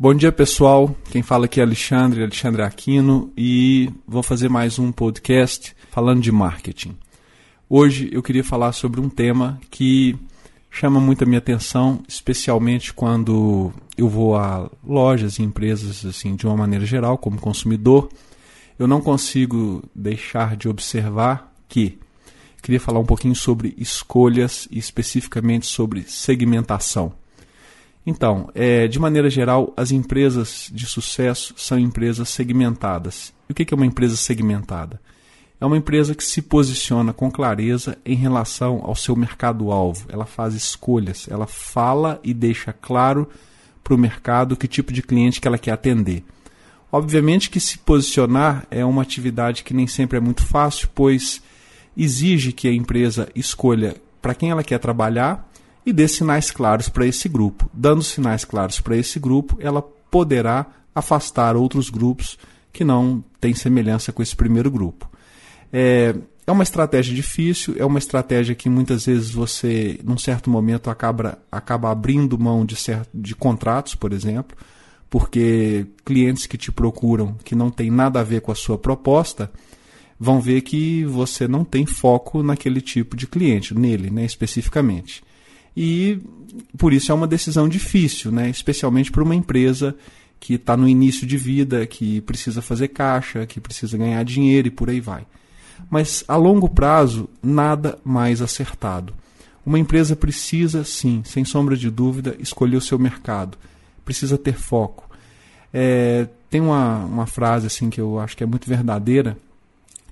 Bom 0.00 0.14
dia 0.14 0.30
pessoal, 0.30 0.94
quem 1.10 1.22
fala 1.22 1.46
aqui 1.46 1.58
é 1.58 1.64
Alexandre, 1.64 2.22
Alexandre 2.22 2.62
Aquino 2.62 3.32
e 3.36 3.90
vou 4.06 4.22
fazer 4.22 4.48
mais 4.48 4.78
um 4.78 4.92
podcast 4.92 5.74
falando 5.90 6.22
de 6.22 6.30
marketing. 6.30 6.96
Hoje 7.68 8.08
eu 8.12 8.22
queria 8.22 8.44
falar 8.44 8.70
sobre 8.70 9.00
um 9.00 9.08
tema 9.08 9.60
que 9.68 10.16
chama 10.70 11.00
muito 11.00 11.24
a 11.24 11.26
minha 11.26 11.40
atenção, 11.40 12.00
especialmente 12.06 12.94
quando 12.94 13.72
eu 13.96 14.08
vou 14.08 14.36
a 14.36 14.70
lojas 14.86 15.40
e 15.40 15.42
empresas 15.42 16.06
assim 16.06 16.36
de 16.36 16.46
uma 16.46 16.56
maneira 16.56 16.86
geral, 16.86 17.18
como 17.18 17.40
consumidor, 17.40 18.08
eu 18.78 18.86
não 18.86 19.00
consigo 19.00 19.82
deixar 19.92 20.56
de 20.56 20.68
observar 20.68 21.52
que 21.68 21.98
queria 22.62 22.78
falar 22.78 23.00
um 23.00 23.04
pouquinho 23.04 23.34
sobre 23.34 23.74
escolhas 23.76 24.68
e 24.70 24.78
especificamente 24.78 25.66
sobre 25.66 26.04
segmentação. 26.04 27.12
Então, 28.08 28.48
é, 28.54 28.88
de 28.88 28.98
maneira 28.98 29.28
geral, 29.28 29.74
as 29.76 29.92
empresas 29.92 30.70
de 30.72 30.86
sucesso 30.86 31.52
são 31.58 31.78
empresas 31.78 32.30
segmentadas. 32.30 33.34
E 33.46 33.52
o 33.52 33.54
que 33.54 33.74
é 33.74 33.76
uma 33.76 33.84
empresa 33.84 34.16
segmentada? 34.16 34.98
É 35.60 35.66
uma 35.66 35.76
empresa 35.76 36.14
que 36.14 36.24
se 36.24 36.40
posiciona 36.40 37.12
com 37.12 37.30
clareza 37.30 37.98
em 38.06 38.14
relação 38.14 38.80
ao 38.82 38.96
seu 38.96 39.14
mercado-alvo. 39.14 40.06
Ela 40.08 40.24
faz 40.24 40.54
escolhas, 40.54 41.28
ela 41.30 41.46
fala 41.46 42.18
e 42.24 42.32
deixa 42.32 42.72
claro 42.72 43.28
para 43.84 43.92
o 43.92 43.98
mercado 43.98 44.56
que 44.56 44.66
tipo 44.66 44.90
de 44.90 45.02
cliente 45.02 45.38
que 45.38 45.46
ela 45.46 45.58
quer 45.58 45.72
atender. 45.72 46.24
Obviamente 46.90 47.50
que 47.50 47.60
se 47.60 47.76
posicionar 47.76 48.66
é 48.70 48.86
uma 48.86 49.02
atividade 49.02 49.62
que 49.62 49.74
nem 49.74 49.86
sempre 49.86 50.16
é 50.16 50.20
muito 50.20 50.46
fácil, 50.46 50.88
pois 50.94 51.42
exige 51.94 52.52
que 52.52 52.68
a 52.68 52.72
empresa 52.72 53.28
escolha 53.34 53.96
para 54.22 54.34
quem 54.34 54.50
ela 54.50 54.64
quer 54.64 54.78
trabalhar 54.78 55.47
e 55.88 55.92
dê 55.92 56.06
sinais 56.06 56.50
claros 56.50 56.90
para 56.90 57.06
esse 57.06 57.30
grupo. 57.30 57.70
Dando 57.72 58.02
sinais 58.02 58.44
claros 58.44 58.78
para 58.78 58.94
esse 58.94 59.18
grupo, 59.18 59.56
ela 59.58 59.80
poderá 59.80 60.66
afastar 60.94 61.56
outros 61.56 61.88
grupos 61.88 62.38
que 62.70 62.84
não 62.84 63.24
têm 63.40 63.54
semelhança 63.54 64.12
com 64.12 64.22
esse 64.22 64.36
primeiro 64.36 64.70
grupo. 64.70 65.10
É, 65.72 66.14
é 66.46 66.52
uma 66.52 66.62
estratégia 66.62 67.14
difícil, 67.14 67.74
é 67.78 67.86
uma 67.86 67.98
estratégia 67.98 68.54
que 68.54 68.68
muitas 68.68 69.06
vezes 69.06 69.30
você, 69.30 69.98
num 70.04 70.18
certo 70.18 70.50
momento, 70.50 70.90
acaba, 70.90 71.38
acaba 71.50 71.90
abrindo 71.90 72.38
mão 72.38 72.66
de, 72.66 72.76
certo, 72.76 73.08
de 73.14 73.34
contratos, 73.34 73.94
por 73.94 74.12
exemplo, 74.12 74.58
porque 75.08 75.86
clientes 76.04 76.44
que 76.44 76.58
te 76.58 76.70
procuram 76.70 77.34
que 77.42 77.54
não 77.54 77.70
tem 77.70 77.90
nada 77.90 78.20
a 78.20 78.24
ver 78.24 78.42
com 78.42 78.52
a 78.52 78.54
sua 78.54 78.76
proposta 78.76 79.50
vão 80.20 80.38
ver 80.38 80.60
que 80.60 81.06
você 81.06 81.48
não 81.48 81.64
tem 81.64 81.86
foco 81.86 82.42
naquele 82.42 82.82
tipo 82.82 83.16
de 83.16 83.26
cliente, 83.26 83.74
nele, 83.74 84.10
né, 84.10 84.26
especificamente 84.26 85.26
e 85.80 86.18
por 86.76 86.92
isso 86.92 87.12
é 87.12 87.14
uma 87.14 87.28
decisão 87.28 87.68
difícil, 87.68 88.32
né? 88.32 88.50
especialmente 88.50 89.12
para 89.12 89.22
uma 89.22 89.34
empresa 89.34 89.94
que 90.40 90.54
está 90.54 90.76
no 90.76 90.88
início 90.88 91.24
de 91.24 91.36
vida, 91.36 91.86
que 91.86 92.20
precisa 92.22 92.60
fazer 92.60 92.88
caixa, 92.88 93.46
que 93.46 93.60
precisa 93.60 93.96
ganhar 93.96 94.24
dinheiro 94.24 94.66
e 94.66 94.72
por 94.72 94.90
aí 94.90 95.00
vai. 95.00 95.24
Mas 95.88 96.24
a 96.26 96.34
longo 96.34 96.68
prazo, 96.68 97.28
nada 97.40 97.96
mais 98.04 98.42
acertado. 98.42 99.14
Uma 99.64 99.78
empresa 99.78 100.16
precisa, 100.16 100.82
sim, 100.82 101.22
sem 101.24 101.44
sombra 101.44 101.76
de 101.76 101.88
dúvida, 101.88 102.34
escolher 102.40 102.76
o 102.76 102.80
seu 102.80 102.98
mercado, 102.98 103.56
precisa 104.04 104.36
ter 104.36 104.54
foco. 104.54 105.08
É, 105.72 106.26
tem 106.50 106.60
uma, 106.60 107.04
uma 107.04 107.26
frase 107.26 107.68
assim 107.68 107.88
que 107.88 108.00
eu 108.00 108.18
acho 108.18 108.36
que 108.36 108.42
é 108.42 108.46
muito 108.46 108.68
verdadeira, 108.68 109.38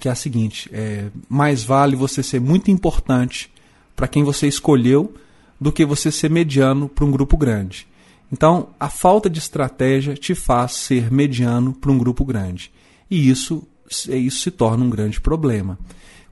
que 0.00 0.08
é 0.08 0.10
a 0.10 0.16
seguinte: 0.16 0.68
é, 0.72 1.06
mais 1.28 1.62
vale 1.62 1.94
você 1.94 2.20
ser 2.20 2.40
muito 2.40 2.68
importante 2.68 3.48
para 3.94 4.08
quem 4.08 4.24
você 4.24 4.48
escolheu 4.48 5.14
do 5.62 5.72
que 5.72 5.84
você 5.84 6.10
ser 6.10 6.28
mediano 6.28 6.88
para 6.88 7.04
um 7.04 7.10
grupo 7.10 7.36
grande. 7.36 7.86
Então, 8.30 8.70
a 8.80 8.88
falta 8.88 9.30
de 9.30 9.38
estratégia 9.38 10.14
te 10.14 10.34
faz 10.34 10.72
ser 10.72 11.12
mediano 11.12 11.72
para 11.72 11.92
um 11.92 11.98
grupo 11.98 12.24
grande. 12.24 12.72
E 13.10 13.30
isso, 13.30 13.62
isso 13.88 14.40
se 14.40 14.50
torna 14.50 14.84
um 14.84 14.90
grande 14.90 15.20
problema. 15.20 15.78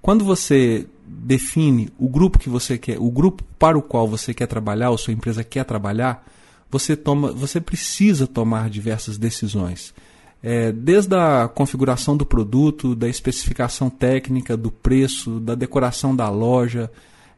Quando 0.02 0.24
você 0.24 0.86
define 1.06 1.90
o 1.98 2.08
grupo 2.08 2.38
que 2.38 2.48
você 2.48 2.76
quer, 2.76 2.98
o 2.98 3.10
grupo 3.10 3.44
para 3.58 3.78
o 3.78 3.82
qual 3.82 4.08
você 4.08 4.34
quer 4.34 4.46
trabalhar, 4.46 4.90
ou 4.90 4.98
sua 4.98 5.12
empresa 5.12 5.44
quer 5.44 5.64
trabalhar, 5.64 6.26
você, 6.70 6.96
toma, 6.96 7.32
você 7.32 7.60
precisa 7.60 8.26
tomar 8.26 8.70
diversas 8.70 9.18
decisões. 9.18 9.94
É, 10.42 10.72
desde 10.72 11.14
a 11.14 11.48
configuração 11.48 12.16
do 12.16 12.24
produto, 12.24 12.96
da 12.96 13.08
especificação 13.08 13.90
técnica, 13.90 14.56
do 14.56 14.70
preço, 14.70 15.38
da 15.38 15.54
decoração 15.54 16.16
da 16.16 16.30
loja, 16.30 16.90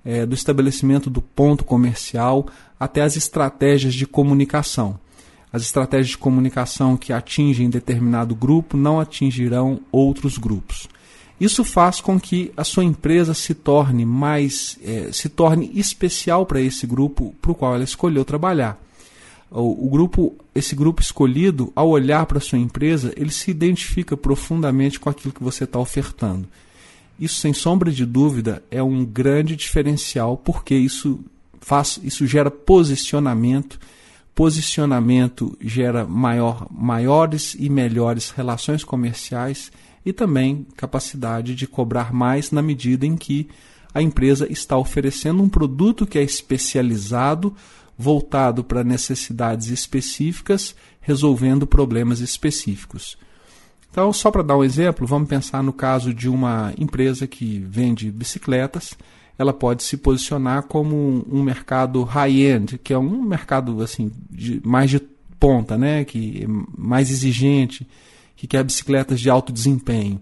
é, 0.05 0.27
do 0.27 0.35
estabelecimento 0.35 1.09
do 1.09 1.23
ponto 1.23 1.65
comercial 1.65 2.47
até 2.79 3.03
as 3.03 3.17
estratégias 3.17 3.95
de 3.95 4.07
comunicação. 4.07 4.99
As 5.53 5.63
estratégias 5.63 6.09
de 6.09 6.19
comunicação 6.19 6.97
que 6.97 7.13
atingem 7.13 7.69
determinado 7.69 8.35
grupo 8.35 8.77
não 8.77 8.99
atingirão 8.99 9.81
outros 9.93 10.39
grupos. 10.39 10.89
Isso 11.39 11.65
faz 11.65 12.01
com 12.01 12.21
que 12.21 12.53
a 12.57 12.65
sua 12.65 12.85
empresa 12.85 13.35
se 13.35 13.53
torne 13.53 14.05
mais, 14.05 14.79
é, 14.83 15.11
se 15.13 15.29
torne 15.29 15.71
especial 15.75 16.47
para 16.47 16.61
esse 16.61 16.87
grupo 16.87 17.35
para 17.43 17.51
o 17.51 17.55
qual 17.55 17.75
ela 17.75 17.85
escolheu 17.85 18.25
trabalhar. 18.25 18.81
O, 19.51 19.87
o, 19.87 19.91
grupo, 19.91 20.35
esse 20.55 20.75
grupo 20.75 21.03
escolhido, 21.03 21.71
ao 21.75 21.91
olhar 21.91 22.25
para 22.27 22.39
a 22.39 22.41
sua 22.41 22.59
empresa, 22.59 23.13
ele 23.17 23.31
se 23.31 23.51
identifica 23.51 24.17
profundamente 24.17 24.99
com 24.99 25.11
aquilo 25.11 25.35
que 25.35 25.43
você 25.43 25.65
está 25.65 25.79
ofertando. 25.79 26.49
Isso, 27.19 27.37
sem 27.37 27.53
sombra 27.53 27.91
de 27.91 28.05
dúvida, 28.05 28.63
é 28.71 28.83
um 28.83 29.05
grande 29.05 29.55
diferencial, 29.55 30.37
porque 30.37 30.75
isso, 30.75 31.21
faz, 31.61 32.01
isso 32.03 32.27
gera 32.27 32.51
posicionamento. 32.51 33.79
Posicionamento 34.35 35.57
gera 35.61 36.07
maior, 36.07 36.67
maiores 36.71 37.55
e 37.59 37.69
melhores 37.69 38.31
relações 38.31 38.83
comerciais 38.83 39.71
e 40.05 40.13
também 40.13 40.67
capacidade 40.77 41.55
de 41.55 41.67
cobrar 41.67 42.13
mais 42.13 42.51
na 42.51 42.63
medida 42.63 43.07
em 43.07 43.17
que 43.17 43.49
a 43.95 44.01
empresa 44.01 44.51
está 44.51 44.77
oferecendo 44.77 45.43
um 45.43 45.49
produto 45.49 46.07
que 46.07 46.19
é 46.19 46.23
especializado, 46.23 47.55
voltado 47.97 48.65
para 48.65 48.83
necessidades 48.83 49.69
específicas, 49.69 50.75
resolvendo 51.01 51.67
problemas 51.67 52.21
específicos. 52.21 53.19
Então, 53.93 54.11
só 54.11 54.31
para 54.31 54.43
dar 54.43 54.57
um 54.57 54.65
exemplo, 54.65 55.07
vamos 55.07 55.29
pensar 55.29 55.63
no 55.63 55.73
caso 55.73 56.15
de 56.15 56.27
uma 56.27 56.73
empresa 56.79 57.27
que 57.27 57.59
vende 57.69 58.11
bicicletas. 58.11 58.97
Ela 59.39 59.53
pode 59.53 59.83
se 59.83 59.99
posicionar 59.99 60.63
como 60.63 61.23
um, 61.31 61.43
mercado 61.43 62.03
high-end, 62.03 62.79
que 62.79 62.95
é 62.95 62.99
um 62.99 63.23
mercado 63.23 63.83
assim 63.83 64.11
de, 64.31 64.63
mais 64.65 64.89
de 64.89 64.99
ponta, 65.39 65.77
né? 65.77 66.07
que 66.07 66.43
é 66.43 66.47
mais 66.75 67.11
exigente, 67.11 67.87
que 68.35 68.47
quer 68.47 68.65
bicicletas 68.65 69.21
de 69.21 69.29
alto 69.29 69.53
desempenho. 69.53 70.19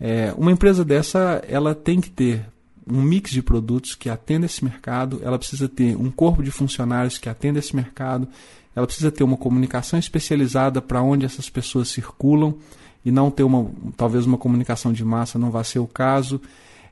É, 0.00 0.32
uma 0.38 0.50
empresa 0.50 0.82
dessa 0.82 1.42
ela 1.46 1.74
tem 1.74 2.00
que 2.00 2.10
ter 2.10 2.46
um 2.88 3.02
mix 3.02 3.30
de 3.30 3.42
produtos 3.42 3.94
que 3.94 4.08
atenda 4.08 4.46
esse 4.46 4.64
mercado, 4.64 5.20
ela 5.22 5.38
precisa 5.38 5.68
ter 5.68 5.96
um 5.96 6.10
corpo 6.10 6.42
de 6.42 6.50
funcionários 6.50 7.18
que 7.18 7.28
atenda 7.28 7.58
esse 7.58 7.76
mercado, 7.76 8.26
ela 8.74 8.86
precisa 8.86 9.10
ter 9.10 9.22
uma 9.22 9.36
comunicação 9.36 9.98
especializada 9.98 10.80
para 10.80 11.02
onde 11.02 11.26
essas 11.26 11.50
pessoas 11.50 11.88
circulam 11.88 12.56
e 13.04 13.10
não 13.10 13.30
ter 13.30 13.42
uma, 13.42 13.70
talvez 13.96 14.26
uma 14.26 14.38
comunicação 14.38 14.92
de 14.92 15.04
massa 15.04 15.38
não 15.38 15.50
vá 15.50 15.64
ser 15.64 15.78
o 15.78 15.86
caso. 15.86 16.40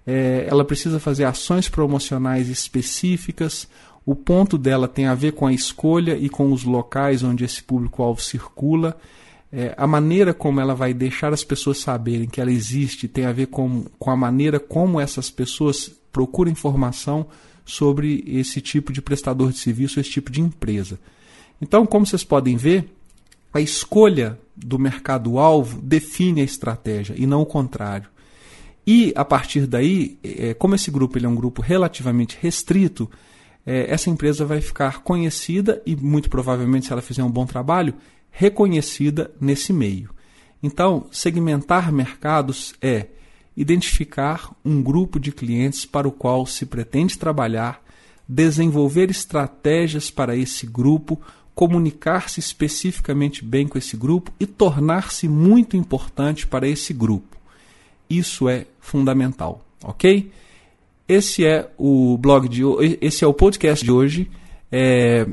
É, 0.06 0.46
ela 0.48 0.64
precisa 0.64 0.98
fazer 0.98 1.24
ações 1.24 1.68
promocionais 1.68 2.48
específicas. 2.48 3.68
O 4.04 4.14
ponto 4.14 4.58
dela 4.58 4.88
tem 4.88 5.06
a 5.06 5.14
ver 5.14 5.32
com 5.32 5.46
a 5.46 5.52
escolha 5.52 6.16
e 6.16 6.28
com 6.28 6.52
os 6.52 6.64
locais 6.64 7.22
onde 7.22 7.44
esse 7.44 7.62
público-alvo 7.62 8.20
circula. 8.20 8.96
É, 9.52 9.74
a 9.76 9.86
maneira 9.86 10.32
como 10.32 10.60
ela 10.60 10.74
vai 10.74 10.94
deixar 10.94 11.32
as 11.32 11.44
pessoas 11.44 11.78
saberem 11.78 12.28
que 12.28 12.40
ela 12.40 12.52
existe 12.52 13.08
tem 13.08 13.26
a 13.26 13.32
ver 13.32 13.46
com, 13.46 13.84
com 13.98 14.10
a 14.10 14.16
maneira 14.16 14.60
como 14.60 15.00
essas 15.00 15.28
pessoas 15.28 15.90
procuram 16.12 16.52
informação 16.52 17.26
sobre 17.64 18.24
esse 18.26 18.60
tipo 18.60 18.92
de 18.92 19.02
prestador 19.02 19.52
de 19.52 19.58
serviço, 19.58 20.00
esse 20.00 20.10
tipo 20.10 20.30
de 20.30 20.40
empresa. 20.40 20.98
Então, 21.60 21.84
como 21.84 22.06
vocês 22.06 22.24
podem 22.24 22.56
ver, 22.56 22.90
a 23.52 23.60
escolha 23.60 24.38
do 24.64 24.78
mercado-alvo 24.78 25.80
define 25.80 26.40
a 26.40 26.44
estratégia 26.44 27.14
e 27.16 27.26
não 27.26 27.42
o 27.42 27.46
contrário. 27.46 28.08
E 28.86 29.12
a 29.14 29.24
partir 29.24 29.66
daí, 29.66 30.18
é, 30.22 30.54
como 30.54 30.74
esse 30.74 30.90
grupo 30.90 31.18
ele 31.18 31.26
é 31.26 31.28
um 31.28 31.34
grupo 31.34 31.62
relativamente 31.62 32.38
restrito, 32.40 33.10
é, 33.64 33.92
essa 33.92 34.10
empresa 34.10 34.44
vai 34.44 34.60
ficar 34.60 35.02
conhecida 35.02 35.82
e, 35.84 35.94
muito 35.94 36.30
provavelmente, 36.30 36.86
se 36.86 36.92
ela 36.92 37.02
fizer 37.02 37.22
um 37.22 37.30
bom 37.30 37.46
trabalho, 37.46 37.94
reconhecida 38.30 39.30
nesse 39.40 39.72
meio. 39.72 40.10
Então, 40.62 41.06
segmentar 41.10 41.92
mercados 41.92 42.74
é 42.80 43.06
identificar 43.56 44.54
um 44.64 44.82
grupo 44.82 45.18
de 45.18 45.32
clientes 45.32 45.84
para 45.84 46.08
o 46.08 46.12
qual 46.12 46.46
se 46.46 46.64
pretende 46.64 47.18
trabalhar, 47.18 47.82
desenvolver 48.28 49.10
estratégias 49.10 50.10
para 50.10 50.36
esse 50.36 50.66
grupo 50.66 51.20
comunicar-se 51.54 52.40
especificamente 52.40 53.44
bem 53.44 53.66
com 53.68 53.76
esse 53.76 53.96
grupo 53.96 54.32
e 54.40 54.46
tornar-se 54.46 55.28
muito 55.28 55.76
importante 55.76 56.46
para 56.46 56.66
esse 56.68 56.92
grupo. 56.92 57.36
Isso 58.08 58.48
é 58.48 58.66
fundamental, 58.80 59.64
ok? 59.82 60.30
Esse 61.08 61.44
é 61.44 61.70
o 61.76 62.16
blog 62.16 62.48
de 62.48 62.62
esse 63.00 63.24
é 63.24 63.26
o 63.26 63.34
podcast 63.34 63.84
de 63.84 63.90
hoje. 63.90 64.30
É, 64.70 65.26